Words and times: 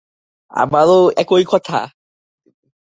আবারও 0.51 0.99
একই 1.17 1.43
কথা? 1.51 1.79